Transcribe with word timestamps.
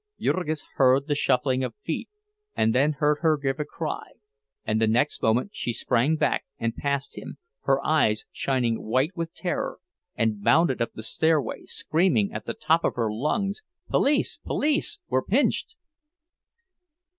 Jurgis 0.19 0.65
heard 0.77 1.05
the 1.05 1.13
shuffling 1.13 1.63
of 1.63 1.75
feet, 1.75 2.09
and 2.57 2.73
then 2.73 2.93
heard 2.93 3.19
her 3.21 3.37
give 3.37 3.59
a 3.59 3.65
cry; 3.65 4.13
and 4.65 4.81
the 4.81 4.87
next 4.87 5.21
moment 5.21 5.51
she 5.53 5.71
sprang 5.71 6.15
back, 6.15 6.43
and 6.57 6.75
past 6.75 7.19
him, 7.19 7.37
her 7.65 7.79
eyes 7.85 8.25
shining 8.31 8.81
white 8.81 9.15
with 9.15 9.31
terror, 9.35 9.77
and 10.15 10.43
bounded 10.43 10.81
up 10.81 10.93
the 10.93 11.03
stairway, 11.03 11.65
screaming 11.65 12.33
at 12.33 12.47
the 12.47 12.55
top 12.55 12.83
of 12.83 12.95
her 12.95 13.11
lungs: 13.13 13.61
"_Police! 13.91 14.41
Police! 14.41 14.97
We're 15.07 15.21
pinched! 15.21 15.75